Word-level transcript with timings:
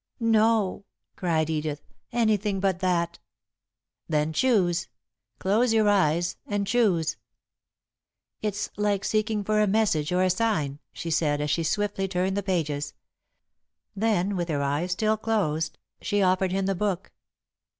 "No," 0.19 0.83
cried 1.15 1.47
Edith. 1.47 1.83
"Anything 2.11 2.59
but 2.59 2.79
that!" 2.79 3.19
"Then 4.09 4.33
choose. 4.33 4.87
Close 5.37 5.73
your 5.73 5.87
eyes, 5.89 6.37
and 6.47 6.65
choose." 6.65 7.17
"It's 8.41 8.71
like 8.77 9.05
seeking 9.05 9.43
for 9.43 9.61
a 9.61 9.67
message, 9.67 10.11
or 10.11 10.23
a 10.23 10.31
sign," 10.31 10.79
she 10.91 11.11
said, 11.11 11.39
as 11.39 11.51
she 11.51 11.61
swiftly 11.61 12.07
turned 12.07 12.35
the 12.35 12.41
pages. 12.41 12.95
Then, 13.95 14.35
with 14.35 14.49
her 14.49 14.63
eyes 14.63 14.93
still 14.93 15.17
closed, 15.17 15.77
she 16.01 16.23
offered 16.23 16.51
him 16.51 16.65
the 16.65 16.73
book. 16.73 17.11